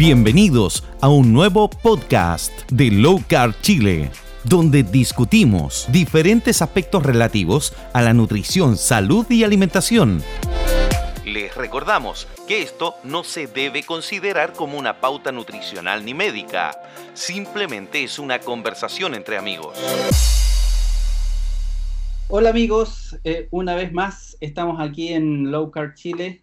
[0.00, 4.10] Bienvenidos a un nuevo podcast de Low Carb Chile,
[4.44, 10.22] donde discutimos diferentes aspectos relativos a la nutrición, salud y alimentación.
[11.26, 16.80] Les recordamos que esto no se debe considerar como una pauta nutricional ni médica,
[17.12, 19.76] simplemente es una conversación entre amigos.
[22.28, 26.40] Hola amigos, eh, una vez más estamos aquí en Low Carb Chile.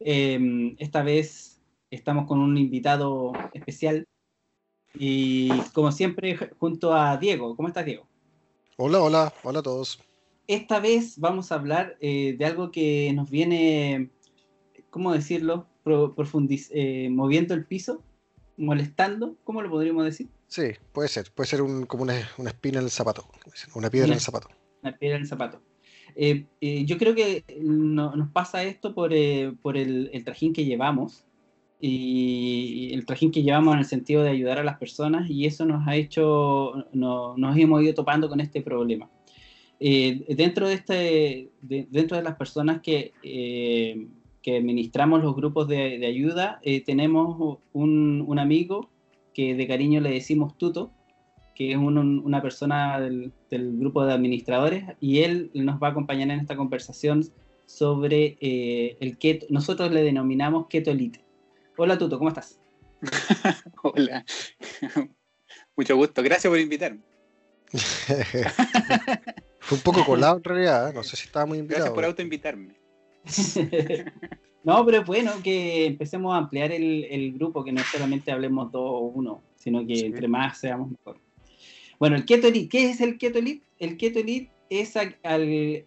[0.00, 1.55] Eh, esta vez
[1.90, 4.06] Estamos con un invitado especial
[4.94, 7.54] y como siempre junto a Diego.
[7.54, 8.06] ¿Cómo estás, Diego?
[8.76, 10.02] Hola, hola, hola a todos.
[10.48, 14.10] Esta vez vamos a hablar eh, de algo que nos viene,
[14.90, 15.66] ¿cómo decirlo?
[16.70, 18.02] eh, moviendo el piso,
[18.56, 20.28] molestando, ¿cómo lo podríamos decir?
[20.48, 23.28] Sí, puede ser, puede ser un, como una, una, espina en el zapato,
[23.74, 24.48] una piedra en el zapato.
[24.82, 25.60] Una piedra en el zapato.
[26.14, 30.52] Eh, eh, yo creo que no, nos pasa esto por, eh, por el, el, trajín
[30.52, 31.24] que llevamos,
[31.80, 35.64] y el trajín que llevamos en el sentido de ayudar a las personas y eso
[35.66, 39.08] nos ha hecho, no, nos hemos ido topando con este problema.
[39.78, 44.06] Eh, dentro, de este, de, dentro de las personas que, eh,
[44.42, 48.88] que administramos los grupos de, de ayuda, eh, tenemos un, un, amigo
[49.34, 50.92] que de cariño le decimos Tuto,
[51.54, 55.90] que es un, una persona del, del, grupo de administradores y él nos va a
[55.90, 57.24] acompañar en esta conversación
[57.66, 61.25] sobre el keto, nosotros le denominamos keto elite.
[61.78, 62.58] Hola Tuto, ¿cómo estás?
[63.82, 64.24] Hola,
[65.76, 67.00] mucho gusto, gracias por invitarme.
[69.60, 70.92] Fue un poco colado en realidad, ¿eh?
[70.94, 71.84] no sé si estaba muy invitado.
[71.84, 72.74] Gracias por autoinvitarme.
[74.64, 78.72] no, pero es bueno que empecemos a ampliar el, el, grupo, que no solamente hablemos
[78.72, 80.06] dos o uno, sino que sí.
[80.06, 81.20] entre más seamos mejor.
[81.98, 83.66] Bueno, el Keto Elite, ¿qué es el Keto Elite?
[83.78, 85.16] El Keto Elite es al,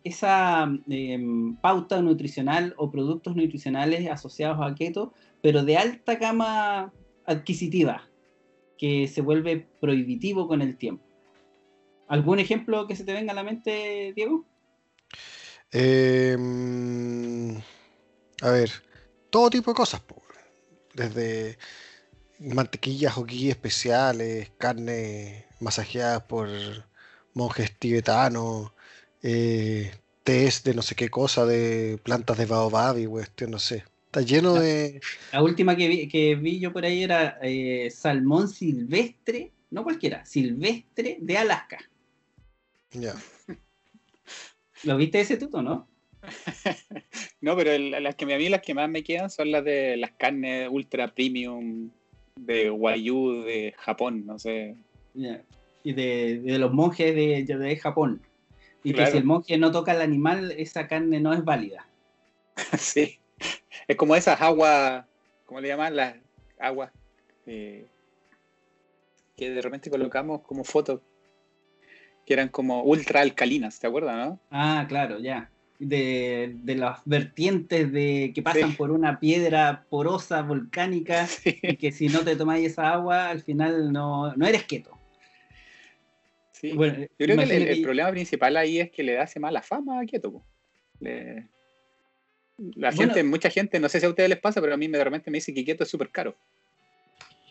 [0.04, 1.20] esa eh,
[1.62, 6.94] pauta nutricional o productos nutricionales asociados a keto pero de alta gama
[7.26, 8.10] adquisitiva,
[8.78, 11.06] que se vuelve prohibitivo con el tiempo.
[12.08, 14.46] ¿Algún ejemplo que se te venga a la mente, Diego?
[15.72, 16.36] Eh,
[18.42, 18.72] a ver,
[19.30, 20.02] todo tipo de cosas,
[20.94, 21.58] desde
[22.40, 26.50] mantequillas o guías especiales, carne masajeadas por
[27.34, 28.72] monjes tibetanos,
[29.22, 29.92] eh,
[30.24, 33.84] test de no sé qué cosa, de plantas de baobab y cuestión, no sé.
[34.10, 35.02] Está lleno la, de.
[35.32, 40.26] La última que vi, que vi yo por ahí era eh, salmón silvestre, no cualquiera,
[40.26, 41.78] silvestre de Alaska.
[42.92, 43.14] Ya.
[44.84, 45.88] ¿Lo viste ese tuto, no?
[47.42, 49.96] no, pero el, las que a mí las que más me quedan son las de
[49.96, 51.92] las carnes ultra premium
[52.36, 54.76] de Wagyu de Japón, no sé.
[55.14, 55.44] Yeah.
[55.84, 58.24] Y de, de, los monjes de, de Japón.
[58.84, 59.06] Y claro.
[59.06, 61.88] que si el monje no toca al animal, esa carne no es válida.
[62.80, 63.19] sí.
[63.90, 65.04] Es como esas aguas,
[65.48, 65.96] ¿cómo le llaman?
[65.96, 66.16] Las
[66.60, 66.92] aguas
[67.48, 67.88] eh,
[69.36, 71.02] que de repente colocamos como fotos,
[72.24, 74.40] que eran como ultra alcalinas, ¿te acuerdas, no?
[74.52, 75.50] Ah, claro, ya.
[75.80, 78.78] De, de las vertientes de que pasan sí.
[78.78, 81.58] por una piedra porosa volcánica sí.
[81.64, 85.00] y que si no te tomáis esa agua, al final no, no eres keto.
[86.52, 86.74] Sí.
[86.74, 90.00] Bueno, Yo creo que el, el, problema principal ahí es que le hace mala fama
[90.00, 90.44] a keto.
[91.00, 91.48] Le,
[92.76, 95.04] la gente, mucha gente, no sé si a ustedes les pasa, pero a mí de
[95.04, 96.36] repente me dice que keto es súper caro.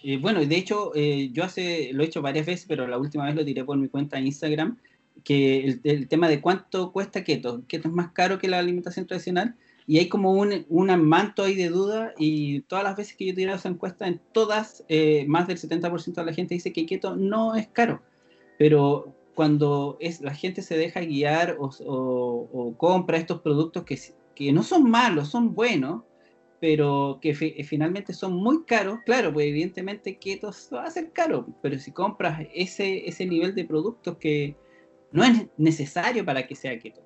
[0.03, 3.27] Eh, bueno, de hecho, eh, yo hace, lo he hecho varias veces, pero la última
[3.27, 4.79] vez lo tiré por mi cuenta en Instagram,
[5.25, 9.07] que el, el, tema de cuánto cuesta keto, keto es más caro que la alimentación
[9.07, 13.27] tradicional, y hay como un, un manto ahí de duda, y todas las veces que
[13.27, 16.73] yo he tirado esa encuesta, en todas, eh, más del 70% de la gente dice
[16.73, 18.01] que keto no es caro,
[18.57, 23.97] pero cuando es, la gente se deja guiar o, o, o compra estos productos que
[24.39, 26.05] que no son malos, son buenos,
[26.61, 31.77] pero que finalmente son muy caros, claro, pues evidentemente keto va a ser caro, pero
[31.77, 34.57] si compras ese, ese nivel de productos que
[35.11, 37.01] no es necesario para que sea keto.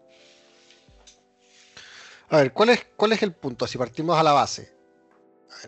[2.29, 3.67] A ver, ¿cuál es, cuál es el punto?
[3.67, 4.77] Si partimos a la base,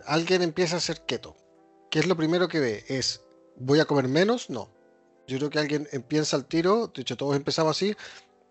[0.04, 1.34] alguien empieza a hacer keto,
[1.90, 2.84] ¿qué es lo primero que ve?
[2.88, 3.24] ¿Es
[3.56, 4.50] voy a comer menos?
[4.50, 4.68] No.
[5.26, 7.96] Yo creo que alguien empieza al tiro, de hecho todos empezamos así,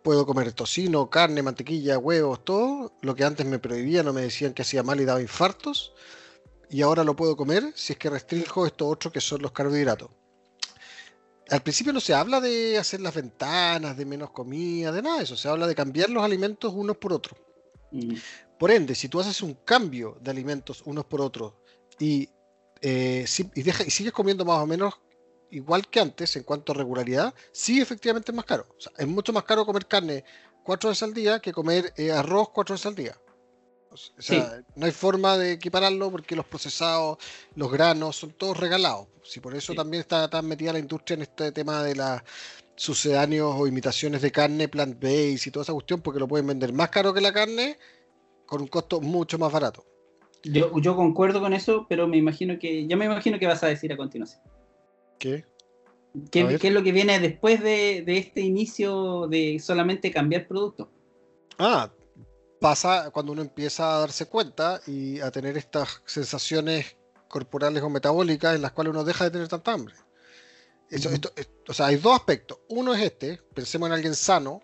[0.03, 2.93] puedo comer tocino, carne, mantequilla, huevos, todo.
[3.01, 5.93] Lo que antes me prohibían o me decían que hacía mal y daba infartos.
[6.69, 10.09] Y ahora lo puedo comer si es que restringo esto otro que son los carbohidratos.
[11.49, 15.23] Al principio no se habla de hacer las ventanas, de menos comida, de nada de
[15.23, 15.35] eso.
[15.35, 17.39] Se habla de cambiar los alimentos unos por otros.
[17.91, 18.15] Mm.
[18.57, 21.53] Por ende, si tú haces un cambio de alimentos unos por otros
[21.99, 22.29] y,
[22.81, 24.95] eh, si, y, deja, y sigues comiendo más o menos
[25.53, 28.67] igual que antes en cuanto a regularidad, sí efectivamente es más caro.
[28.77, 30.23] O sea, es mucho más caro comer carne
[30.63, 33.17] cuatro veces al día que comer eh, arroz cuatro veces al día.
[33.91, 37.19] O sea, no hay forma de equipararlo porque los procesados,
[37.53, 39.07] los granos, son todos regalados.
[39.23, 42.23] Si por eso también está tan metida la industria en este tema de las
[42.75, 46.89] sucedáneos o imitaciones de carne plant-based y toda esa cuestión, porque lo pueden vender más
[46.89, 47.77] caro que la carne
[48.47, 49.85] con un costo mucho más barato.
[50.43, 53.67] Yo, yo concuerdo con eso, pero me imagino que, ya me imagino que vas a
[53.67, 54.41] decir a continuación.
[55.19, 55.45] ¿Qué?
[56.31, 60.91] ¿Qué, ¿qué es lo que viene después de, de, este inicio de solamente cambiar producto?
[61.57, 61.91] Ah,
[62.59, 66.95] pasa cuando uno empieza a darse cuenta y a tener estas sensaciones
[67.27, 69.95] corporales o metabólicas en las cuales uno deja de tener tanta hambre.
[70.89, 71.33] Eso, esto,
[71.67, 72.59] o sea, hay dos aspectos.
[72.69, 74.61] Uno es este, pensemos en alguien sano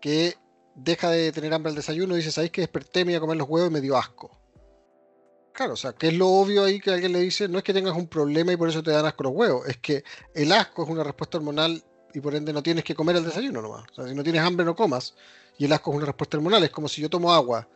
[0.00, 0.34] que
[0.74, 3.36] deja de tener hambre al desayuno y dice, ¿sabéis que desperté, me iba a comer
[3.36, 4.41] los huevos y me dio asco?
[5.52, 7.74] Claro, o sea, que es lo obvio ahí que alguien le dice, no es que
[7.74, 10.02] tengas un problema y por eso te dan asco los huevos, es que
[10.34, 11.82] el asco es una respuesta hormonal
[12.14, 13.84] y por ende no tienes que comer el desayuno nomás.
[13.92, 15.14] O sea, si no tienes hambre no comas.
[15.58, 17.68] Y el asco es una respuesta hormonal, es como si yo tomo agua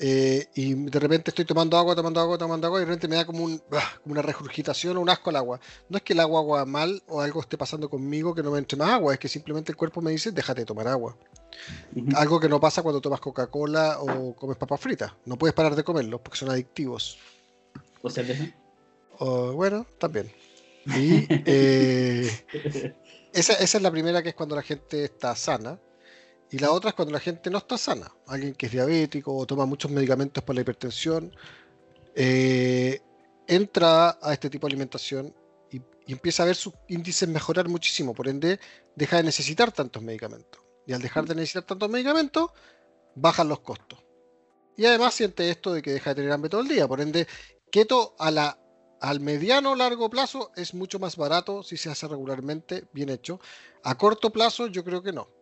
[0.00, 3.16] eh, y de repente estoy tomando agua, tomando agua, tomando agua y de repente me
[3.16, 5.60] da como, un, ah, como una regurgitación o un asco al agua.
[5.88, 8.58] No es que el agua haga mal o algo esté pasando conmigo que no me
[8.58, 11.16] entre más agua, es que simplemente el cuerpo me dice déjate de tomar agua.
[12.14, 15.12] Algo que no pasa cuando tomas Coca-Cola o comes papas fritas.
[15.24, 17.18] No puedes parar de comerlos porque son adictivos.
[18.00, 18.54] ¿O cerveza?
[19.18, 20.30] bueno, también.
[20.86, 22.30] Y eh,
[23.32, 25.80] esa, esa, es la primera que es cuando la gente está sana.
[26.50, 28.10] Y la otra es cuando la gente no está sana.
[28.26, 31.34] Alguien que es diabético o toma muchos medicamentos para la hipertensión,
[32.14, 33.00] eh,
[33.46, 35.34] entra a este tipo de alimentación
[35.70, 35.80] y,
[36.10, 38.14] empieza a ver sus índices mejorar muchísimo.
[38.14, 38.58] Por ende,
[38.96, 40.62] deja de necesitar tantos medicamentos.
[40.86, 42.50] Y al dejar de necesitar tantos medicamentos,
[43.14, 44.02] bajan los costos.
[44.76, 46.88] Y además siente esto de que deja de tener hambre todo el día.
[46.88, 47.26] Por ende,
[47.70, 53.38] keto al mediano largo plazo es mucho más barato si se hace regularmente, bien hecho.
[53.82, 55.37] A corto plazo yo creo que no.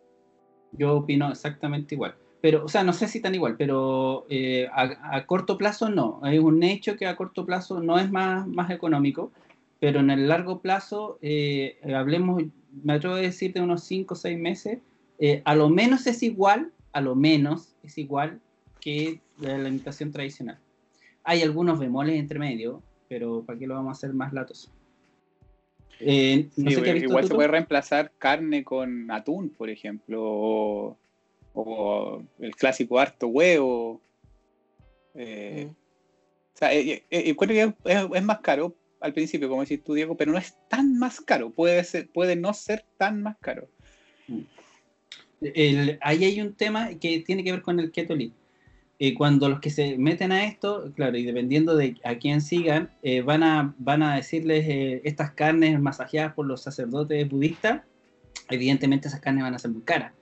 [0.71, 2.15] Yo opino exactamente igual.
[2.41, 6.21] Pero, o sea, no sé si tan igual, pero eh, a, corto plazo no.
[6.25, 9.31] Es un hecho que a corto plazo no es más, más económico,
[9.79, 12.43] pero en el largo plazo, eh, hablemos,
[12.83, 14.79] me atrevo a decir de unos 5 o 6 meses,
[15.19, 18.39] eh, a lo menos es igual, a lo menos es igual
[18.79, 20.59] que la alimentación tradicional.
[21.23, 24.71] Hay algunos bemoles entre medio, pero ¿para qué lo vamos a hacer más latos?
[25.99, 30.97] Eh, no sí, sé igual se puede reemplazar carne con atún, por ejemplo, o,
[31.53, 34.01] o el clásico harto huevo.
[35.15, 35.69] Eh, mm.
[35.69, 39.93] O sea, eh, eh, encuentro que es, es, más caro al principio, como decís tú,
[39.93, 41.51] Diego, pero no es tan más caro.
[41.51, 43.67] Puede, ser, puede no ser tan más caro.
[44.27, 44.41] Mm.
[45.41, 48.15] El, ahí hay un tema que tiene que ver con el keto
[48.99, 52.89] eh, cuando los que se meten a esto, claro, y dependiendo de a quién sigan,
[53.03, 57.81] eh, van, a, van a decirles eh, estas carnes masajeadas por los sacerdotes budistas,
[58.49, 60.13] evidentemente esas carnes van a ser muy caras,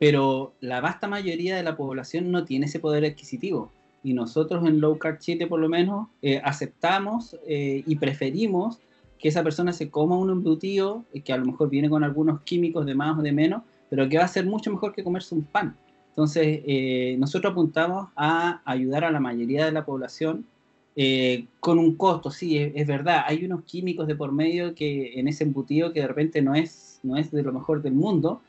[0.00, 3.72] pero la vasta mayoría de la población no tiene ese poder adquisitivo.
[4.02, 6.08] Y nosotros en Low Carb Chile, por lo menos,
[6.42, 8.78] aceptamos y preferimos
[9.18, 12.84] que esa persona se coma un embutido que a lo mejor viene con algunos químicos
[12.84, 15.44] de más o de menos, pero que va a ser mucho mejor que comerse un
[15.44, 15.74] pan.
[16.14, 20.46] Entonces, eh, nosotros apuntamos a ayudar a la mayoría de la población
[20.94, 25.18] eh, con un costo, sí, es, es, verdad, hay unos químicos de por medio que
[25.18, 28.42] en ese embutido que de repente no es, no es de lo mejor del mundo,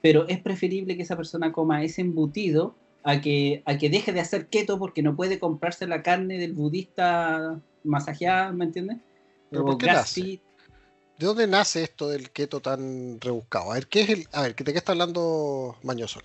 [0.00, 2.74] pero es preferible que esa persona coma ese embutido
[3.04, 6.54] a que, a que deje de hacer keto porque no puede comprarse la carne del
[6.54, 8.98] budista masajeada, ¿me entiendes?
[9.50, 10.40] ¿Pero qué
[11.18, 13.70] ¿De dónde nace esto del keto tan rebuscado?
[13.70, 16.20] A ver, ¿qué es el, a ver, ¿de qué está hablando Mañoso?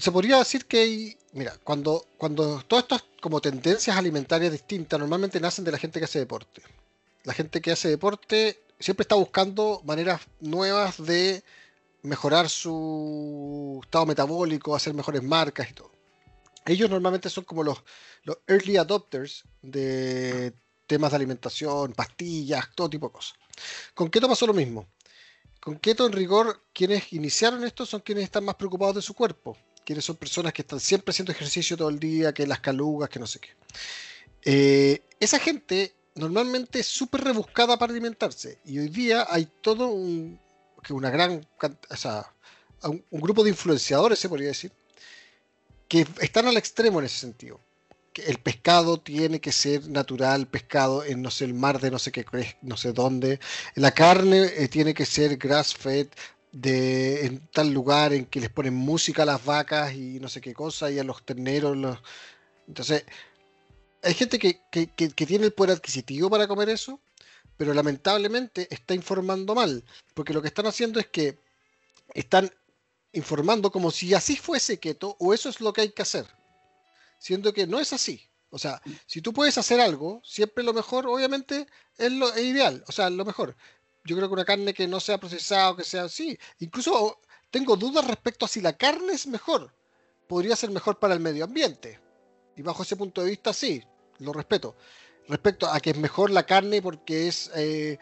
[0.00, 5.38] Se podría decir que hay, mira, cuando, cuando todas estas como tendencias alimentarias distintas normalmente
[5.38, 6.62] nacen de la gente que hace deporte.
[7.24, 11.44] La gente que hace deporte siempre está buscando maneras nuevas de
[12.02, 15.92] mejorar su estado metabólico, hacer mejores marcas y todo.
[16.64, 17.82] Ellos normalmente son como los,
[18.24, 20.54] los early adopters de
[20.86, 23.34] temas de alimentación, pastillas, todo tipo de cosas.
[23.92, 24.88] Con keto pasó lo mismo.
[25.60, 29.56] Con keto, en rigor, quienes iniciaron esto son quienes están más preocupados de su cuerpo.
[29.84, 33.18] Quienes son personas que están siempre haciendo ejercicio todo el día, que las calugas, que
[33.18, 33.50] no sé qué.
[34.42, 38.58] Eh, esa gente normalmente es súper rebuscada para alimentarse.
[38.64, 40.40] Y hoy día hay todo un,
[40.88, 41.46] una gran,
[41.90, 42.34] o sea,
[42.82, 44.72] un grupo de influenciadores, se podría decir,
[45.88, 47.60] que están al extremo en ese sentido
[48.26, 52.12] el pescado tiene que ser natural, pescado en no sé el mar de no sé
[52.12, 52.24] qué,
[52.62, 53.40] no sé dónde.
[53.74, 56.08] La carne eh, tiene que ser grass fed
[56.52, 60.40] de en tal lugar en que les ponen música a las vacas y no sé
[60.40, 61.76] qué cosa y a los terneros.
[61.76, 61.98] Los...
[62.68, 63.04] Entonces,
[64.02, 67.00] hay gente que, que, tiene el poder adquisitivo para comer eso,
[67.56, 69.84] pero lamentablemente está informando mal,
[70.14, 71.38] porque lo que están haciendo es que
[72.14, 72.50] están
[73.12, 76.39] informando como si así fuese keto o eso es lo que hay que hacer
[77.20, 78.28] siendo que no es así.
[78.50, 82.82] O sea, si tú puedes hacer algo, siempre lo mejor, obviamente, es lo es ideal.
[82.88, 83.56] O sea, lo mejor.
[84.04, 86.36] Yo creo que una carne que no sea procesada, que sea así.
[86.58, 89.72] Incluso tengo dudas respecto a si la carne es mejor.
[90.26, 92.00] Podría ser mejor para el medio ambiente.
[92.56, 93.84] Y bajo ese punto de vista, sí,
[94.18, 94.74] lo respeto.
[95.28, 97.98] Respecto a que es mejor la carne porque es eh,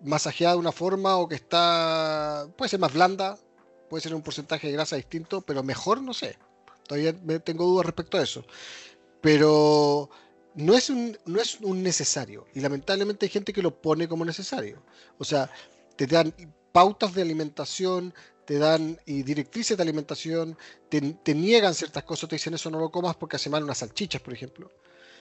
[0.00, 2.48] masajeada de una forma o que está.
[2.56, 3.38] puede ser más blanda,
[3.88, 6.38] puede ser un porcentaje de grasa distinto, pero mejor no sé.
[6.86, 8.44] Todavía tengo dudas respecto a eso.
[9.20, 10.10] Pero
[10.54, 12.46] no es, un, no es un necesario.
[12.54, 14.82] Y lamentablemente hay gente que lo pone como necesario.
[15.18, 15.50] O sea,
[15.96, 16.34] te dan
[16.72, 20.58] pautas de alimentación, te dan y directrices de alimentación,
[20.88, 24.20] te, niegan ciertas cosas, te dicen eso no lo comas porque hace mal unas salchichas,
[24.20, 24.70] por ejemplo.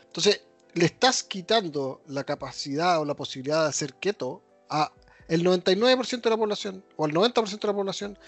[0.05, 0.41] Entonces,
[0.73, 4.91] le estás quitando la capacidad o la posibilidad de hacer keto a
[5.27, 8.19] el 99% de la población o al 90% de la población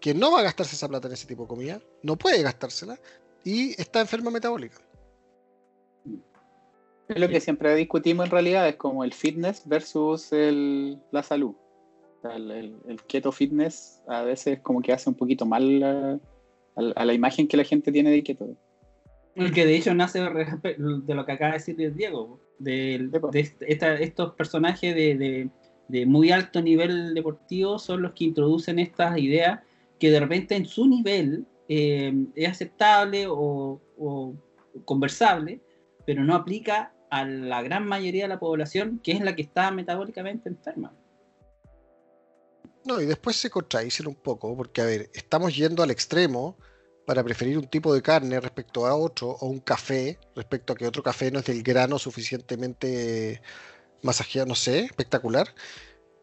[0.00, 2.98] que no va a gastarse esa plata en ese tipo de comida, no puede gastársela
[3.44, 4.78] y está enferma metabólica.
[7.08, 11.54] Es lo que siempre discutimos en realidad, es como el fitness versus el, la salud.
[12.24, 16.20] el, keto fitness a veces como que hace un poquito mal
[16.76, 18.56] a, la imagen que la gente tiene de keto.
[19.34, 23.08] El que de hecho nace de lo que acaba de decir Diego, de,
[23.68, 29.60] estos personajes de, muy alto nivel deportivo son los que introducen estas ideas
[29.98, 34.34] que de repente en su nivel eh, es aceptable o, o,
[34.84, 35.60] conversable,
[36.06, 39.70] pero no aplica a la gran mayoría de la población que es la que está
[39.70, 40.94] metabólicamente enferma.
[42.84, 46.56] No, y después se contradicen un poco, porque a ver, estamos yendo al extremo
[47.04, 50.86] para preferir un tipo de carne respecto a otro, o un café respecto a que
[50.86, 53.40] otro café no es del grano suficientemente
[54.02, 55.48] masajeado, no sé, espectacular.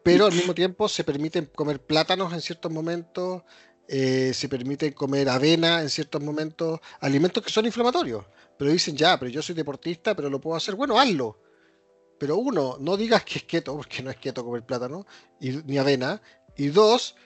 [0.06, 3.42] Pero al mismo tiempo se permiten comer plátanos en ciertos momentos,
[3.88, 8.24] eh, se permiten comer avena en ciertos momentos, alimentos que son inflamatorios.
[8.56, 10.76] Pero dicen, ya, pero yo soy deportista, pero lo puedo hacer.
[10.76, 11.40] Bueno, hazlo.
[12.20, 15.08] Pero uno, no digas que es keto, porque no es keto comer plátano
[15.40, 16.22] y, ni avena.
[16.56, 17.16] Y dos,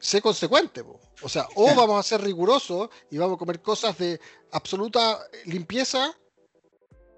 [0.00, 0.82] sé consecuente.
[1.22, 6.12] O sea, o vamos a ser rigurosos y vamos a comer cosas de absoluta limpieza,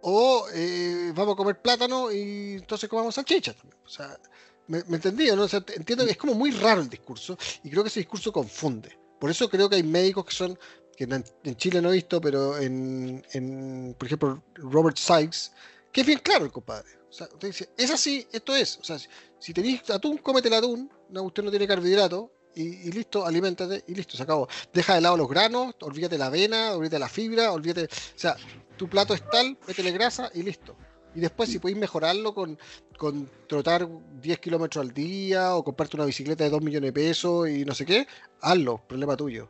[0.03, 3.81] o eh, vamos a comer plátano y entonces comamos salchicha también.
[3.83, 4.19] O sea,
[4.69, 5.45] me, entendí, ¿no?
[5.45, 8.99] entiendo que es como muy raro el discurso y creo que ese discurso confunde.
[9.21, 10.59] Por eso creo que hay médicos que son
[10.97, 15.51] que en, Chile no he visto, pero en, por ejemplo, Robert Sykes,
[15.93, 16.89] que es bien claro el compadre.
[17.09, 18.79] O sea, usted dice, es así, esto es.
[18.79, 18.99] O sea,
[19.39, 23.95] si tenéis atún, cómete el atún, no, usted no tiene carbohidrato, y, listo, alimentate, y
[23.95, 24.49] listo, se acabó.
[24.73, 27.87] Deja de lado los granos, olvídate la avena, olvídate la fibra, olvídate.
[27.87, 28.37] O sea,
[28.77, 30.77] tu plato es tal, métele grasa y listo.
[31.15, 32.59] Y después, si podéis mejorarlo con,
[32.97, 33.89] con trotar
[34.21, 37.75] 10 kilómetros al día o comprarte una bicicleta de 2 millones de pesos y no
[37.75, 38.07] sé qué,
[38.41, 39.49] hazlo, problema tuyo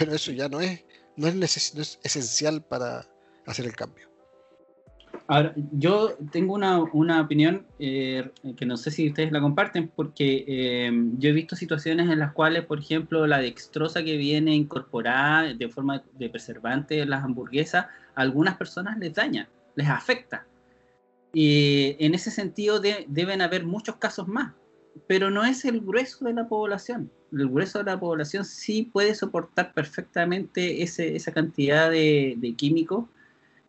[0.00, 0.84] pero eso ya no es,
[1.16, 3.06] no es, esencial para
[3.46, 4.08] hacer el cambio.
[5.26, 6.80] Ahora, yo tengo una,
[7.20, 12.08] opinión eh, que no sé si ustedes la comparten, porque eh, yo he visto situaciones
[12.08, 17.10] en las cuales, por ejemplo, la dextrosa que viene incorporada de forma de preservante en
[17.10, 20.46] las hamburguesas, a algunas personas les daña, les afecta.
[21.32, 24.52] Y en ese sentido deben haber muchos casos más,
[25.06, 29.14] pero no es el grueso de la población el grueso de la población sí puede
[29.14, 33.04] soportar perfectamente esa cantidad de, químicos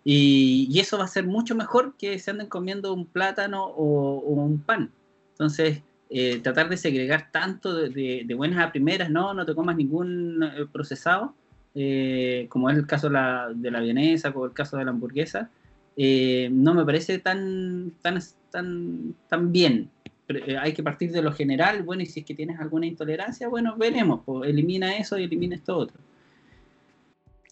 [0.04, 4.60] y, eso va a ser mucho mejor que se anden comiendo un plátano o, un
[4.60, 4.92] pan.
[5.34, 10.44] Entonces, eh, tratar de segregar tanto de, buenas a primeras, no, no te comas ningún
[10.44, 11.36] eh, procesado,
[11.76, 14.92] eh, como es el caso de la, de la vienesa o el caso de la
[14.92, 15.52] hamburguesa,
[15.98, 18.20] no me parece tan, tan,
[18.52, 19.92] tan, tan bien.
[20.34, 23.48] Eh, hay que partir de lo general, bueno, y si es que tienes alguna intolerancia,
[23.48, 25.98] bueno, veremos, pues, elimina eso y elimina esto otro.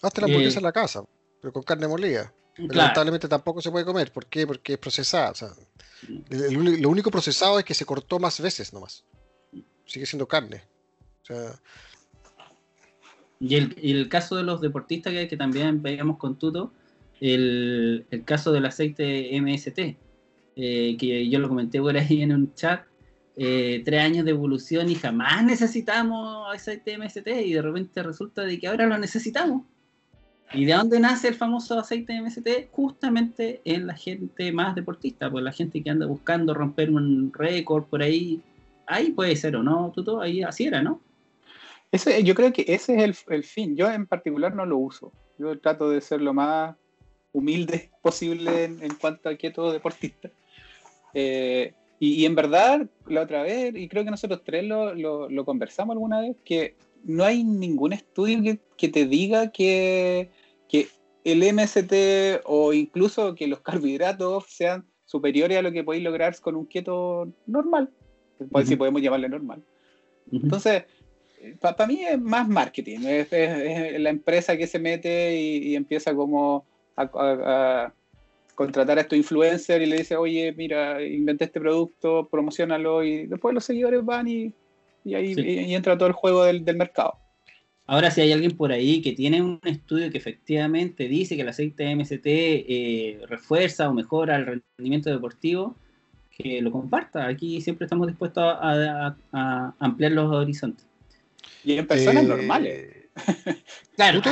[0.02, 1.04] Hazte la hamburguesa eh, en la casa,
[1.40, 2.32] pero con carne molida.
[2.56, 4.12] lamentablemente tampoco se puede comer.
[4.12, 4.46] ¿Por qué?
[4.46, 5.34] Porque es procesada.
[6.30, 9.04] lo único procesado es que se cortó más veces nomás.
[9.84, 10.62] Sigue siendo carne.
[13.40, 16.72] y, el, caso de los deportistas que, que también veíamos con Tuto,
[17.20, 19.96] el, el caso del aceite MST
[20.62, 22.84] eh, que yo lo comenté por ahí en un chat,
[23.36, 28.58] eh, tres años de evolución y jamás necesitamos ese MST y de repente resulta de
[28.58, 29.62] que ahora lo necesitamos.
[30.52, 32.70] ¿Y de dónde nace el famoso aceite MST?
[32.72, 37.84] Justamente en la gente más deportista, pues la gente que anda buscando romper un récord
[37.84, 38.42] por ahí.
[38.86, 41.00] Ahí puede ser o no, Tuto, ahí así era, ¿no?
[41.92, 43.76] Ese, yo creo que ese es el, el, fin.
[43.76, 45.12] Yo en particular no lo uso.
[45.38, 46.74] Yo trato de ser lo más
[47.32, 50.30] humilde posible en, en cuanto a que todo deportista.
[51.14, 55.92] Eh, y, en verdad, la otra vez, y creo que nosotros tres lo, lo, conversamos
[55.92, 60.30] alguna vez, que no hay ningún estudio que, que te diga que,
[60.66, 60.88] que
[61.24, 66.56] el MST o incluso que los carbohidratos sean superiores a lo que podéis lograr con
[66.56, 67.90] un keto normal,
[68.64, 69.62] si podemos llamarle normal.
[70.32, 70.84] Entonces,
[71.60, 76.64] para mí es más marketing, es, la empresa que se mete y, empieza como
[77.02, 77.92] a,
[78.54, 83.54] contratar a estos influencers y le dice, oye, mira, inventé este producto, promocionalo y después
[83.54, 84.52] los seguidores van y,
[85.14, 87.14] ahí entra todo el juego del, mercado.
[87.86, 91.48] Ahora, si hay alguien por ahí que tiene un estudio que efectivamente dice que el
[91.48, 95.74] aceite MST eh, refuerza o mejora el rendimiento deportivo,
[96.30, 97.26] que lo comparta.
[97.26, 100.90] Aquí siempre estamos dispuestos a ampliar los horizontes.
[101.64, 102.99] Y en personas eh, normales.
[103.96, 104.22] Claro.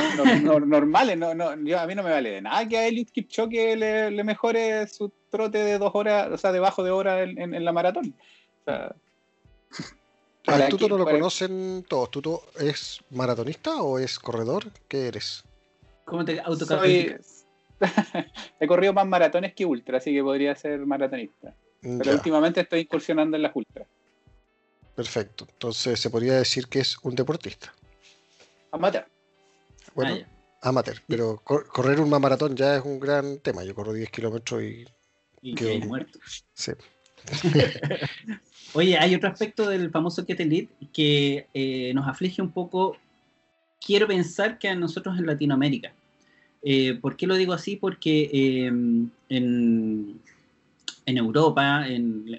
[0.65, 3.75] normales, no, no, yo, a mí no me vale de nada que a Elliot Kipchoge
[3.75, 7.71] le, le mejore su trote de dos horas, o sea, debajo de hora en, la
[7.71, 8.15] maratón.
[8.61, 8.95] O sea,
[10.69, 12.09] Tuto no lo conocen todos.
[12.09, 14.65] ¿Tuto es maratonista o es corredor?
[14.87, 15.43] ¿Qué eres?
[16.05, 17.45] ¿Cómo te autocalificas?
[18.59, 21.53] He corrido más maratones que ultra, así que podría ser maratonista.
[21.81, 23.87] Pero últimamente estoy incursionando en las ultras.
[24.95, 25.45] Perfecto.
[25.49, 27.73] Entonces se podría decir que es un deportista.
[28.71, 29.05] Amateur.
[29.95, 30.25] Bueno,
[30.61, 30.97] ah, amateur.
[31.07, 33.63] Pero correr un maratón ya es un gran tema.
[33.63, 34.85] Yo corro 10 kilómetros y.
[35.41, 36.19] Y quedo muerto.
[36.53, 36.73] Sí.
[38.73, 42.97] Oye, hay otro aspecto del famoso Ketelit que eh, nos aflige un poco.
[43.85, 45.93] Quiero pensar que a nosotros en Latinoamérica.
[46.61, 47.77] Eh, ¿Por qué lo digo así?
[47.77, 50.19] Porque eh, en,
[51.05, 52.29] en Europa, en,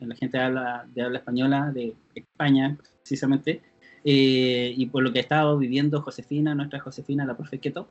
[0.00, 3.60] la, gente de habla, de habla, española de España, precisamente,
[4.04, 7.88] eh, y por lo que ha estado viviendo Josefina, nuestra Josefina, la profe Keto,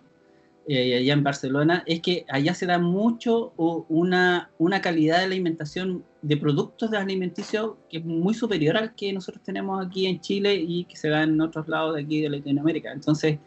[0.67, 6.03] eh, allá en Barcelona, es que allá se da mucho una, una calidad de alimentación
[6.21, 10.55] de productos de alimenticio que es muy superior al que nosotros tenemos aquí en Chile
[10.55, 12.91] y que se da en otros lados de aquí de Latinoamérica.
[12.91, 13.39] Entonces,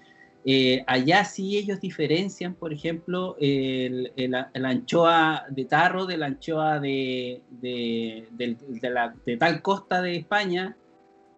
[0.44, 4.10] eh, allá sí ellos diferencian, por ejemplo, el,
[4.52, 10.76] anchoa de tarro de la anchoa de, de, tal costa de España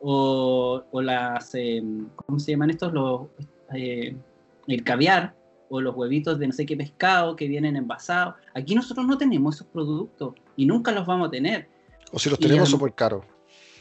[0.01, 1.83] o, las, eh,
[2.15, 2.93] ¿cómo se llaman estos?
[2.93, 3.23] Los,
[3.75, 4.17] eh,
[4.67, 5.35] el caviar
[5.69, 8.35] o los huevitos de no sé qué pescado que vienen envasados.
[8.55, 11.69] Aquí nosotros no tenemos esos productos y nunca los vamos a tener.
[12.13, 13.25] O si los tenemos súper caros.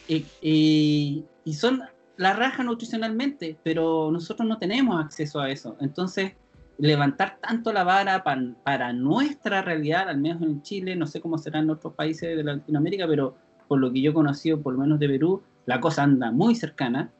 [0.07, 1.23] y
[1.53, 1.83] son
[2.17, 5.75] la raja nutricionalmente, pero nosotros no tenemos acceso a eso.
[5.81, 6.33] Entonces,
[6.77, 11.59] levantar tanto la vara para nuestra realidad, al menos en Chile, no sé cómo será
[11.59, 13.35] en otros países de Latinoamérica, pero
[13.67, 16.55] por lo que yo he conocido, por lo menos de Perú, la cosa anda muy
[16.55, 17.11] cercana.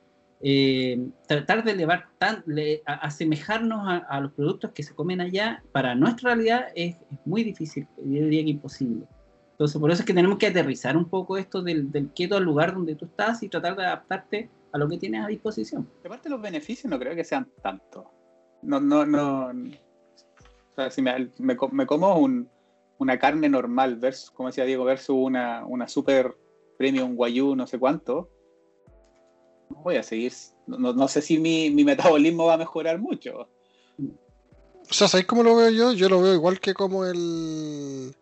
[0.41, 2.43] Eh, tratar de elevar, tan,
[2.85, 8.23] asemejarnos a, los productos que se comen allá para nuestra realidad es, muy difícil, yo
[8.25, 9.07] diría que imposible.
[9.51, 12.43] Entonces, por eso es que tenemos que aterrizar un poco esto del, del quieto al
[12.43, 15.89] lugar donde tú estás y tratar de adaptarte a lo que tienes a disposición.
[16.05, 18.11] Aparte los beneficios no creo que sean tanto.
[18.61, 19.47] No, no, no.
[19.47, 22.19] O sea, si me, me, como
[22.97, 26.35] una carne normal versus, como decía Diego, versus una, una super
[26.77, 28.29] premium guayú, no sé cuánto,
[29.85, 30.33] voy a seguir.
[30.65, 33.47] No, no sé si mi, mi, metabolismo va a mejorar mucho.
[33.97, 35.93] O sea, ¿sabéis cómo lo veo yo?
[35.93, 38.15] Yo lo veo igual que como el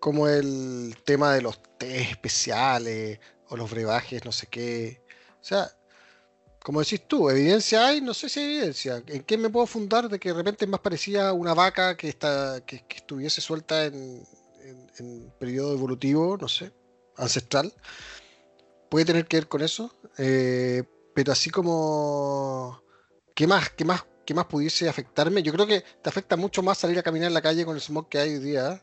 [0.00, 5.00] como el tema de los té especiales o los brebajes, no sé qué.
[5.40, 5.70] O sea,
[6.62, 9.02] como decís tú, evidencia hay, no sé si hay evidencia.
[9.06, 12.08] ¿En qué me puedo fundar de que de repente es más parecía una vaca que,
[12.08, 14.22] está, que, estuviese suelta en,
[14.98, 16.72] en, periodo evolutivo, no sé,
[17.16, 17.72] ancestral?
[18.94, 19.92] Puede tener que ver con eso.
[20.18, 22.80] Eh, pero así como...
[23.34, 25.42] ¿Qué más, qué, más, ¿Qué más pudiese afectarme?
[25.42, 27.82] Yo creo que te afecta mucho más salir a caminar en la calle con el
[27.82, 28.80] smog que hay hoy día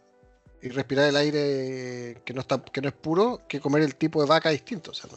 [0.61, 4.21] y respirar el aire que no, está, que no es puro que comer el tipo
[4.21, 4.91] de vaca distinto.
[4.91, 5.09] O sea,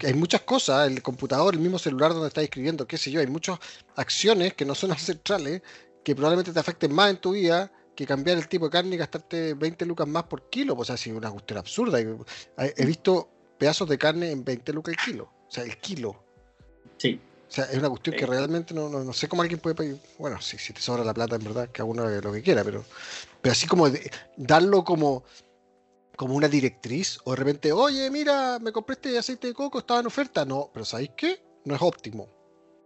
[0.00, 3.26] hay, muchas cosas, el computador, el mismo celular donde estás escribiendo, qué sé yo, hay
[3.26, 3.58] muchas
[3.96, 5.62] acciones que no son ancestrales
[6.04, 8.98] que probablemente te afecten más en tu vida que cambiar el tipo de carne y
[8.98, 10.76] gastarte 20 lucas más por kilo.
[10.76, 11.98] Pues así, una cuestión absurda.
[11.98, 15.24] He visto pedazos de carne en 20 lucas el kilo.
[15.24, 16.16] O sea, el kilo.
[16.98, 17.20] Sí.
[17.48, 19.98] O sea, es una cuestión que realmente no, no, sé cómo alguien puede pedir.
[20.18, 22.84] Bueno, si, si te sobra la plata, en verdad, que uno lo que quiera, pero,
[23.40, 23.88] pero así como
[24.36, 25.24] darlo como
[26.16, 30.00] como una directriz o de repente, oye, mira, me compré este aceite de coco, estaba
[30.00, 30.44] en oferta.
[30.44, 31.40] No, pero ¿sabéis qué?
[31.64, 32.26] No es óptimo.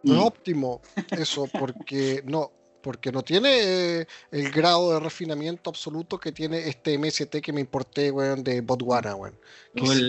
[0.02, 0.24] No es mm.
[0.24, 2.50] óptimo eso porque no,
[2.82, 7.60] porque no tiene eh, el grado de refinamiento absoluto que tiene este MST que me
[7.60, 9.34] importé, weón, de Botswana, weón.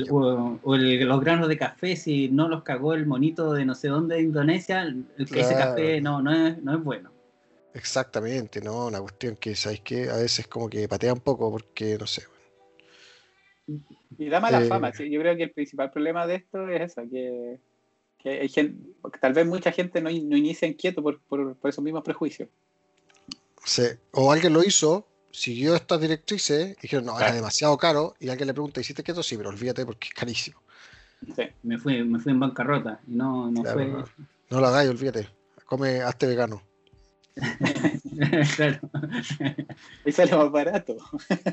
[0.09, 4.15] O, los granos de café, si no los cagó el monito de no sé dónde
[4.15, 7.11] de Indonesia, el que ese café no, no, es, no es bueno.
[7.73, 10.09] Exactamente, no, una cuestión que, ¿sabéis qué?
[10.09, 12.23] A veces como que patea un poco porque, no sé,
[14.17, 14.91] y da mala fama.
[14.99, 17.59] Eh, yo creo que el principal problema de esto es eso, que,
[18.29, 18.81] hay gente,
[19.19, 22.49] tal vez mucha gente no, no inicia inquieto por, por, esos mismos prejuicios.
[23.65, 23.83] Sí.
[24.11, 27.35] O alguien lo hizo, siguió estas directrices y dijeron, no, era Claro.
[27.35, 28.15] demasiado caro.
[28.19, 29.23] Y alguien le pregunta, ¿hiciste keto?
[29.23, 30.61] Sí, pero olvídate porque es carísimo.
[31.35, 31.43] Sí.
[31.63, 33.87] Me fui, me fui en bancarrota y no, no Claro, fue.
[33.87, 34.05] no.
[34.49, 35.29] No lo hagáis, olvídate.
[35.65, 36.61] Come, hazte vegano.
[38.55, 38.79] Claro.
[40.05, 40.97] Ahí sale más barato.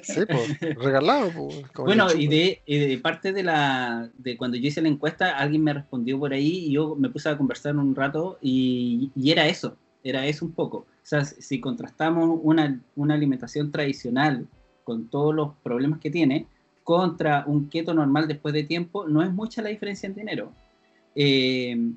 [0.03, 1.31] Sí, pues, regalado.
[1.33, 5.37] Pues, Bueno, y de, y de parte de la de cuando yo hice la encuesta,
[5.39, 9.31] alguien me respondió por ahí y yo me puse a conversar un rato y, y
[9.31, 10.79] era eso, era eso un poco.
[10.79, 14.47] O sea, si contrastamos una, una alimentación tradicional
[14.85, 16.47] con todos los problemas que tiene
[16.85, 20.53] contra un keto normal después de tiempo, no es mucha la diferencia en dinero.
[21.15, 21.93] Eh,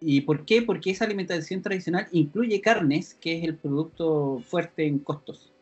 [0.00, 0.62] ¿Y por qué?
[0.62, 5.52] Porque esa alimentación tradicional incluye carnes, que es el producto fuerte en costos.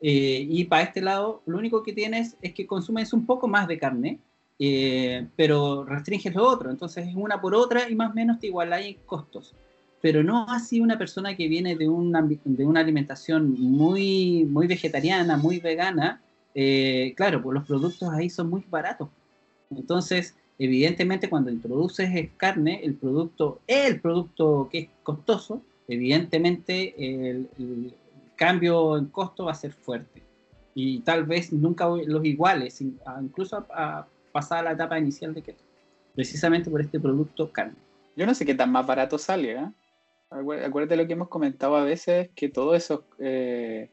[0.00, 3.66] Eh, y para este lado, lo único que tienes es que consumes un poco más
[3.66, 4.20] de carne,
[4.58, 6.70] eh, pero restringes lo otro.
[6.70, 9.54] Entonces es una por otra y más o menos te igualáis en costos.
[10.00, 15.36] Pero no así una persona que viene de una, de una alimentación muy, muy vegetariana,
[15.36, 16.22] muy vegana.
[16.54, 19.08] eh, claro, pues los productos ahí son muy baratos.
[19.70, 27.48] Entonces, evidentemente, cuando introduces es carne, el producto, el producto que es costoso, evidentemente el,
[28.36, 30.22] cambio en costo va a ser fuerte.
[30.74, 35.64] Y tal vez nunca los iguales, incluso a, pasar a la etapa inicial de keto.
[36.14, 37.74] Precisamente por este producto carne.
[38.14, 39.66] Yo no sé qué tan más barato sale, ¿eh?
[40.30, 43.88] Acué- Acuérdate lo que hemos comentado a veces, que todos esos eh,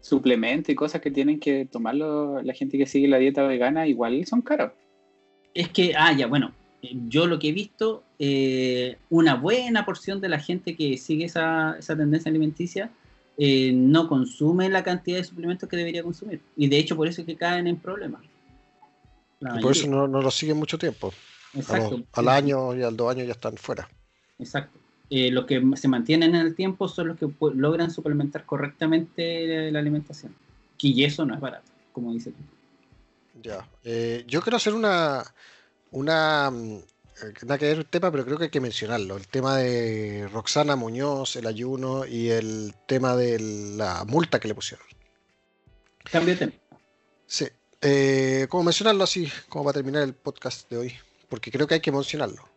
[0.00, 4.24] suplementos y cosas que tienen que tomar la gente que sigue la dieta vegana, igual
[4.26, 4.72] son caros.
[5.54, 6.52] Es que, ah, ya, bueno,
[7.08, 11.76] yo lo que he visto, eh, una buena porción de la gente que sigue esa,
[11.78, 12.90] esa tendencia alimenticia
[13.36, 16.40] eh, no consume la cantidad de suplementos que debería consumir.
[16.56, 18.22] Y de hecho, por eso es que caen en problemas.
[19.40, 21.12] La Y por eso no, no lo siguen mucho tiempo.
[21.54, 22.02] Los- Exacto.
[22.12, 23.88] al año y al dos años ya están fuera.
[24.38, 24.78] Exacto.
[25.08, 29.80] Eh, los que se mantienen en el tiempo son los que logran suplementar correctamente la
[29.80, 30.34] alimentación.
[30.80, 32.38] Y eso no es barato, como dice tú.
[33.34, 33.68] Ya.
[33.84, 35.24] Eh, yo quiero hacer una.
[35.90, 36.50] Una.
[36.50, 39.16] mm, eh, Nada que ver el tema, pero creo que hay que mencionarlo.
[39.16, 43.38] El tema de Roxana Muñoz, el ayuno y el tema de
[43.76, 44.86] la multa que le pusieron.
[46.10, 46.52] Cambio de tema.
[47.26, 47.46] Sí.
[47.82, 49.30] Eh, ¿Cómo mencionarlo así?
[49.48, 50.94] Como para terminar el podcast de hoy.
[51.28, 52.50] Porque creo que hay que mencionarlo.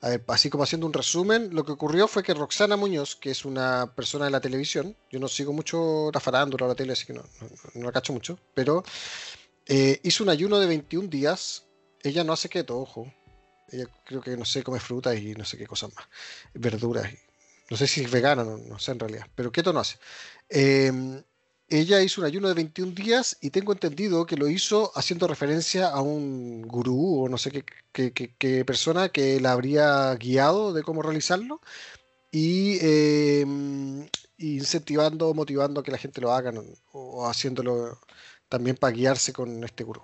[0.00, 3.32] A ver, así como haciendo un resumen, lo que ocurrió fue que Roxana Muñoz, que
[3.32, 6.92] es una persona de la televisión, yo no sigo mucho la farándula o la tele,
[6.92, 8.84] así que no, no, no la cacho mucho, pero
[9.68, 11.66] eh, hizo un ayuno de 21 días.
[12.02, 13.12] Ella no hace keto, ojo.
[13.70, 16.06] Ella creo que no sé, come frutas y no sé qué cosas más.
[16.54, 17.12] Verduras.
[17.12, 17.18] y-
[17.70, 19.26] no sé si es vegana, no, no sé en realidad.
[19.34, 19.98] Pero keto no hace.
[20.48, 20.90] Eh,
[21.68, 25.88] ella hizo un ayuno de 21 días y tengo entendido que lo hizo haciendo referencia
[25.88, 30.72] a un gurú o no sé qué, qué- qué- qué persona que la habría guiado
[30.72, 31.60] de cómo realizarlo
[32.32, 33.44] y eh,
[34.38, 36.52] incentivando, motivando a que la gente lo haga
[36.92, 38.00] o haciéndolo
[38.48, 40.02] también para guiarse con este gurú.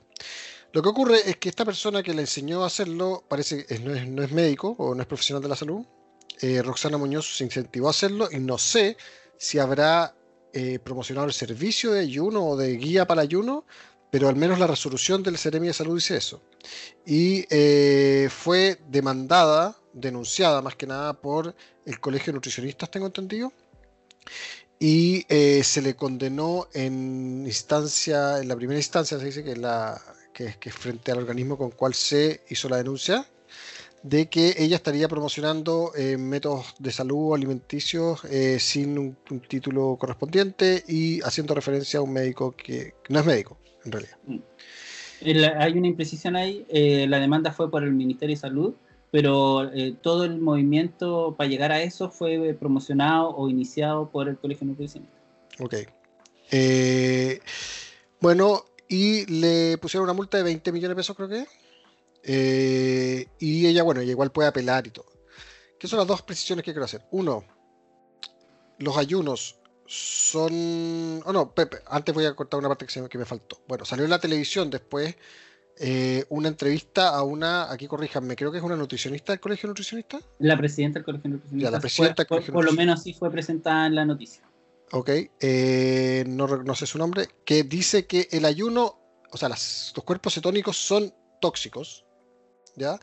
[0.72, 3.94] Lo que ocurre es que esta persona que le enseñó a hacerlo parece que no
[3.94, 5.84] es, no es médico o no es profesional de la salud.
[6.40, 8.96] Eh, Roxana Muñoz se incentivó a hacerlo y no sé
[9.38, 10.16] si habrá
[10.52, 13.64] eh, promocionado el servicio de ayuno o de guía para ayuno,
[14.10, 16.42] pero al menos la resolución del Seremi de Salud dice eso.
[17.06, 21.54] Y eh, fue demandada, denunciada más que nada por
[21.84, 23.52] el Colegio de Nutricionistas, tengo entendido.
[24.86, 29.98] Y eh, se le condenó en instancia, en la primera instancia se dice que, la,
[30.34, 33.24] que, que frente al organismo con cual se hizo la denuncia,
[34.02, 39.16] de que ella estaría promocionando eh, métodos de salud alimenticios eh, sin un,
[39.48, 44.18] título correspondiente y haciendo referencia a un médico que, no es médico, en realidad.
[45.22, 46.66] El- hay una imprecisión ahí.
[47.08, 48.74] la demanda fue por el Ministerio de Salud,
[49.14, 54.36] pero eh, todo el movimiento para llegar a eso fue promocionado o iniciado por el
[54.36, 55.16] Colegio Nutricionista.
[55.60, 55.74] Ok.
[56.50, 57.38] Eh,
[58.18, 61.46] bueno, y le pusieron una multa de 20 millones de pesos, creo que.
[62.24, 65.06] Eh, y ella, bueno, ella igual puede apelar y todo.
[65.78, 67.02] ¿Qué son las dos precisiones que quiero hacer?
[67.12, 67.44] Uno,
[68.80, 71.22] los ayunos son.
[71.24, 73.60] Oh, no, Pepe, antes voy a cortar una parte que, se que me faltó.
[73.68, 75.14] Bueno, salió en la televisión después
[75.78, 80.20] eh, una entrevista a una, aquí corríjanme, creo que es una nutricionista del colegio nutricionista.
[80.38, 81.66] La presidenta del Colegio Nutricionista.
[81.66, 84.04] Ya, la fue- presidenta del fue- Colegio por lo menos sí fue presentada en la
[84.04, 84.42] noticia.
[84.92, 85.10] Ok,
[85.40, 89.00] eh, no, no sé su nombre, que dice que el ayuno,
[89.32, 92.04] o sea, las- los cuerpos cetónicos son tóxicos,
[92.76, 93.00] ¿ya?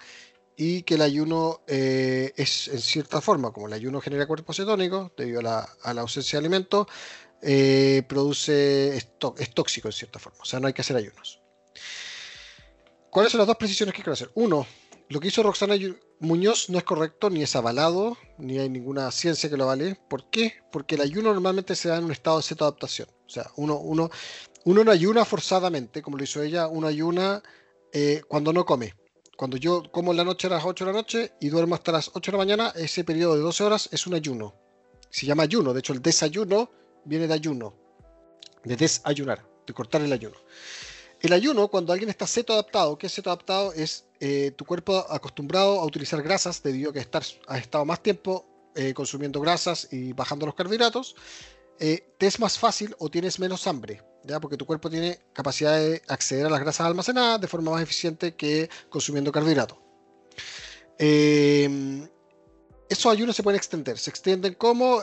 [0.55, 5.11] Y que el ayuno eh, es en cierta forma, como el ayuno genera cuerpos cetónicos,
[5.17, 6.87] debido a la, a la ausencia de alimentos,
[8.07, 9.07] produce, es,
[9.39, 11.40] es tóxico en cierta forma, o sea, no hay que hacer ayunos.
[13.11, 14.31] ¿Cuáles son las dos precisiones que quiero hacer?
[14.35, 14.65] Uno,
[15.09, 15.75] lo que hizo Roxana
[16.21, 19.99] Muñoz no es correcto, ni es avalado, ni hay ninguna ciencia que lo vale.
[20.09, 20.53] ¿Por qué?
[20.71, 23.09] Porque el ayuno normalmente se da en un estado de cetoadaptación.
[23.27, 24.09] O sea, uno, uno,
[24.63, 27.43] uno no ayuna forzadamente, como lo hizo ella, uno ayuna
[27.91, 28.93] eh, cuando no come.
[29.35, 32.11] Cuando yo como la noche a las 8 de la noche y duermo hasta las
[32.13, 34.55] 8 de la mañana, ese periodo de 12 horas es un ayuno.
[35.09, 36.71] Se llama ayuno, de hecho el desayuno
[37.03, 37.73] viene de ayuno,
[38.63, 40.37] de desayunar, de cortar el ayuno.
[41.21, 43.73] El ayuno, cuando alguien está ceto adaptado, ¿qué es ceto adaptado?
[43.73, 48.47] Es eh, tu cuerpo acostumbrado a utilizar grasas debido a que has estado más tiempo
[48.73, 51.15] eh, consumiendo grasas y bajando los carbohidratos,
[51.79, 54.39] eh, te es más fácil o tienes menos hambre, ¿ya?
[54.39, 58.35] porque tu cuerpo tiene capacidad de acceder a las grasas almacenadas de forma más eficiente
[58.35, 59.77] que consumiendo carbohidratos.
[62.89, 65.01] Esos ayunos se pueden extender, se extienden como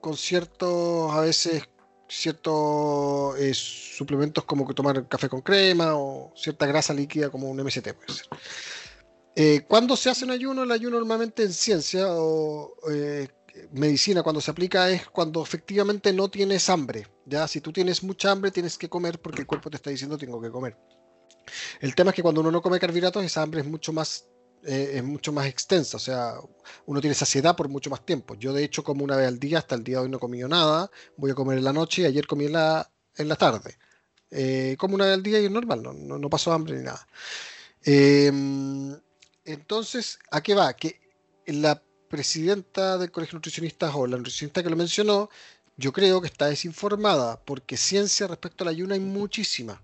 [0.00, 1.62] con ciertos, a veces
[2.08, 7.60] ciertos eh, suplementos como que tomar café con crema o cierta grasa líquida como un
[7.60, 8.26] MCT puede ser.
[9.34, 13.28] Eh, cuando se hace un ayuno, el ayuno normalmente en ciencia o eh,
[13.72, 17.06] medicina cuando se aplica es cuando efectivamente no tienes hambre.
[17.26, 20.16] Ya si tú tienes mucha hambre tienes que comer porque el cuerpo te está diciendo
[20.16, 20.76] tengo que comer.
[21.80, 24.26] El tema es que cuando uno no come carbohidratos esa hambre es mucho más
[24.66, 26.34] es mucho más extensa, o sea,
[26.86, 28.34] uno tiene saciedad por mucho más tiempo.
[28.34, 30.20] Yo de hecho como una vez al día, hasta el día de hoy no he
[30.20, 33.36] comido nada, voy a comer en la noche y ayer comí en la, en la
[33.36, 33.78] tarde.
[34.30, 37.06] Eh, como una vez al día y es normal, no, no, paso hambre ni nada.
[37.84, 38.96] Em,
[39.44, 40.72] entonces, ¿a qué va?
[40.74, 41.00] Que
[41.46, 45.30] la presidenta del Colegio de Nutricionistas o la nutricionista que lo mencionó,
[45.76, 49.80] yo creo que está desinformada porque ciencia respecto al ayuno hay muchísima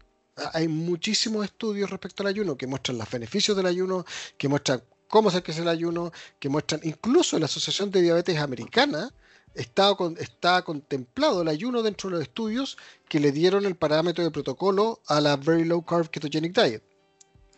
[0.53, 4.05] hay muchísimos estudios respecto al ayuno que muestran los beneficios del ayuno,
[4.39, 9.13] que muestran cómo se hace el ayuno, que muestran incluso la Asociación de Diabetes Americana
[9.55, 15.01] está, contemplado el ayuno dentro de los estudios que le dieron el parámetro de protocolo
[15.07, 16.83] a la Very Low Carb Ketogenic Diet.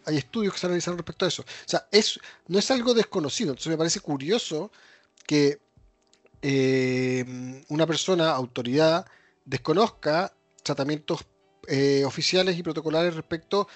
[0.07, 1.43] Hay estudios que se analizaron respecto a eso.
[1.43, 3.51] O sea, es, no es algo desconocido.
[3.51, 4.71] Entonces me parece curioso
[5.27, 5.61] que
[6.43, 9.07] eh, una persona, autoridad,
[9.45, 11.25] desconozca tratamientos
[11.69, 13.69] eh, oficiales y protocolares respecto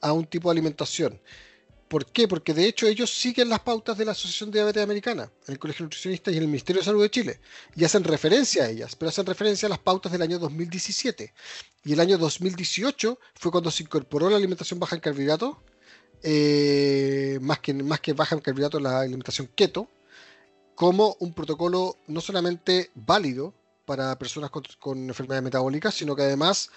[0.00, 1.20] a un tipo de alimentación.
[1.88, 2.26] ¿Por qué?
[2.26, 5.84] Porque de hecho ellos siguen las pautas de la Asociación de Diabetes Americana, el Colegio
[5.84, 7.40] Nutricionista y el Ministerio de Salud de Chile,
[7.76, 11.32] y hacen referencia a ellas, pero hacen referencia a las pautas del año 2017.
[11.84, 15.56] Y el año 2018 fue cuando se incorporó la alimentación baja en carbohidratos,
[16.22, 19.88] eh, más, que, más que baja en carbohidratos la alimentación keto,
[20.74, 23.54] como un protocolo no solamente válido
[23.84, 26.70] para personas con, con enfermedades metabólicas, sino que además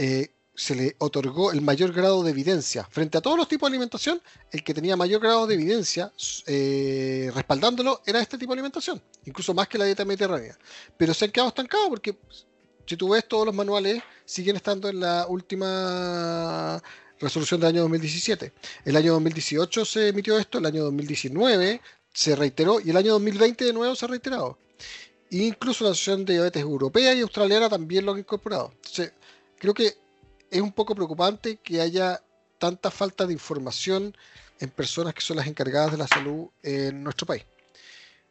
[0.00, 2.88] eh, se le otorgó el mayor grado de evidencia.
[2.90, 6.10] Frente a todos los tipos de alimentación, el que tenía mayor grado de evidencia
[6.46, 10.58] eh, respaldándolo era este tipo de alimentación, incluso más que la dieta mediterránea.
[10.96, 12.16] Pero se han quedado estancados porque
[12.86, 16.82] si tú ves todos los manuales siguen estando en la última
[17.18, 18.52] resolución del año 2017.
[18.86, 21.80] El año 2018 se emitió esto, el año 2019
[22.12, 24.58] se reiteró y el año 2020 de nuevo se ha reiterado.
[25.30, 28.72] Incluso la Asociación de Diabetes Europea y Australiana también lo han incorporado.
[28.76, 29.12] Entonces,
[29.60, 29.94] creo que
[30.50, 32.20] es un poco preocupante que haya
[32.58, 34.16] tanta falta de información
[34.58, 37.44] en personas que son las encargadas de la salud en nuestro país.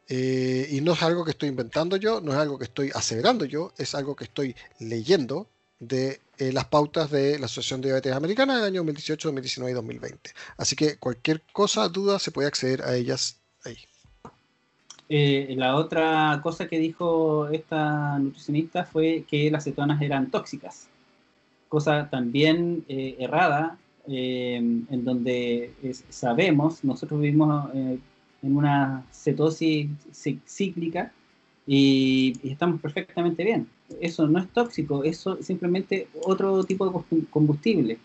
[0.10, 3.46] Eh, y no es algo que estoy inventando yo, no es algo que estoy aseverando
[3.46, 5.48] yo, es algo que estoy leyendo
[5.80, 9.76] de eh, las pautas de la Asociación de Diabetes Americana del año 2018, 2019 y
[9.76, 10.32] 2020.
[10.58, 13.78] Así que cualquier cosa, duda, se puede acceder a ellas ahí.
[15.10, 20.88] Eh, la otra cosa que dijo esta nutricionista fue que las cetonas eran tóxicas
[21.70, 23.78] cosa también eh, errada,
[24.08, 25.72] eh, en donde
[26.10, 28.00] sabemos, nosotros vivimos eh,
[28.42, 29.88] en una cetosis
[30.46, 31.14] cíclica
[31.68, 33.68] y, estamos perfectamente bien.
[34.02, 37.98] Eso no es tóxico, eso es simplemente otro tipo de combustible.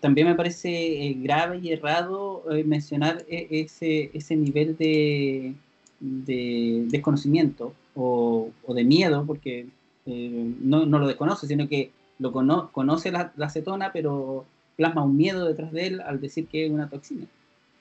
[0.00, 5.54] también me parece grave y errado mencionar ese, ese nivel de,
[6.00, 9.66] de desconocimiento o, o, de miedo, porque
[10.06, 12.32] no, no, lo desconoce, sino que lo
[12.72, 14.44] conoce la, acetona, pero
[14.76, 17.26] plasma un miedo detrás de él al decir que es una toxina.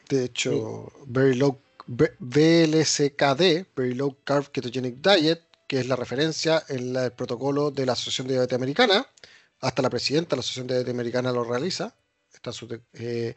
[0.10, 7.12] De hecho, Very Low Very Low Carb Ketogenic Diet, que es la referencia en el
[7.12, 9.08] protocolo de la Asociación de Diabetes Americana,
[9.62, 11.96] hasta la presidenta de la Asociación de Diabetes Americana lo realiza,
[12.34, 12.52] está
[12.94, 13.34] eh,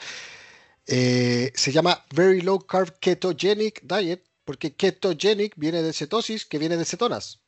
[0.87, 6.77] eh, se llama Very Low Carb Ketogenic Diet, porque ketogenic viene de cetosis, que viene
[6.77, 7.41] de cetonas,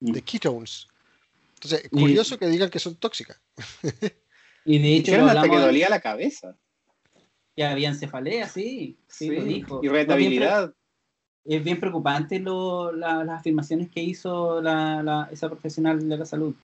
[0.00, 0.24] de mm.
[0.24, 0.88] ketones.
[1.62, 3.38] Entonces, es curioso que digan que son tóxicas.
[4.64, 6.56] y de hecho, hasta que dolía la cabeza.
[7.54, 9.80] Ya había cefalea, sí, sí, lo dijo.
[9.82, 10.72] Irritabilidad.
[11.44, 16.54] Es bien preocupante las afirmaciones que hizo esa profesional de la salud.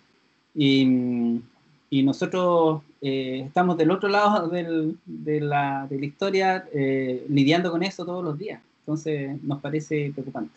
[0.55, 1.43] Y,
[1.91, 7.71] y nosotros eh, estamos del otro lado del, de, la, de, la, historia eh, lidiando
[7.71, 8.63] con eso todos los días.
[8.81, 10.55] Entonces nos parece preocupante.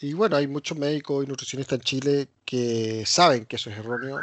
[0.00, 4.20] Y bueno, hay muchos médicos y nutricionistas en Chile que saben que eso es erróneo.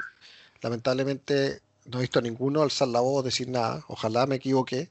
[0.61, 3.83] Lamentablemente no he visto a ninguno alzar la voz, decir nada.
[3.89, 4.89] Ojalá me equivoqué.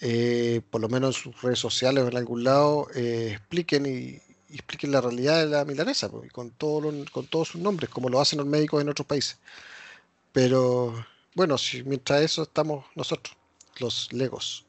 [0.00, 4.20] Eh, por lo menos en sus redes sociales o en algún lado expliquen y,
[4.52, 8.20] expliquen la realidad de la milanesa pues, con, todo con todos sus nombres, como lo
[8.20, 9.38] hacen los médicos en otros países.
[10.32, 13.36] Pero bueno, si mientras eso estamos nosotros,
[13.78, 14.64] los legos.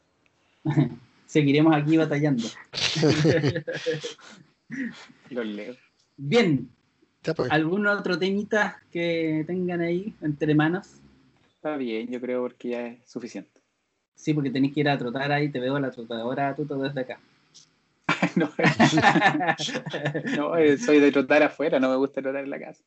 [1.26, 2.48] Seguiremos aquí batallando.
[5.34, 5.78] los legos.
[6.16, 6.68] Bien.
[7.22, 7.50] Pues.
[7.50, 11.00] ¿Algún otro temita que tengan ahí entre manos?
[11.48, 13.62] Está bien, yo creo porque ya es suficiente.
[14.14, 17.00] Sí, porque tenéis que ir a trotar ahí, te veo la trotadora tú todo desde
[17.00, 17.18] acá.
[18.36, 18.50] no,
[20.36, 22.84] no, eh, soy de trotar afuera, no me gusta trotar en la casa.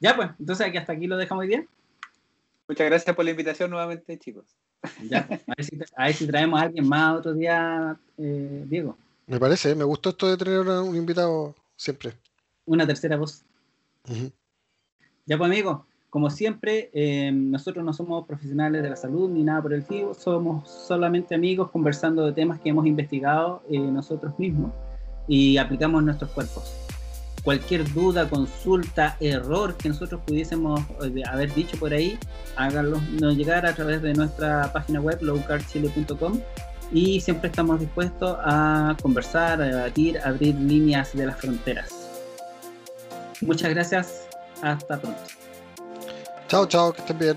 [0.00, 1.68] Ya pues, entonces aquí hasta aquí lo dejamos hoy bien.
[2.66, 4.44] Muchas gracias por la invitación nuevamente, chicos.
[5.02, 5.42] Ya, pues,
[5.96, 8.96] a, ver si, traemos a alguien más otro día, eh, Diego.
[9.28, 12.14] Me parece, me gustó esto de tener un invitado siempre.
[12.64, 13.44] Una tercera voz.
[15.26, 19.60] Ya pues, amigo, como siempre, eh, nosotros no somos profesionales de la salud ni nada
[19.60, 24.72] por el estilo, somos solamente amigos conversando de temas que hemos investigado eh, nosotros mismos
[25.28, 26.88] y aplicamos en nuestros cuerpos
[27.48, 32.18] cualquier duda, consulta, error que nosotros pudiésemos eh, haber dicho por ahí,
[32.56, 33.00] háganlo
[33.32, 36.40] llegar a través de nuestra página web lowcardchile.com
[36.92, 41.90] y siempre estamos dispuestos a conversar, a debatir, a abrir líneas de las fronteras.
[43.40, 44.26] Muchas gracias,
[44.62, 45.20] hasta pronto.
[46.48, 47.36] Chao, chao, que estén bien.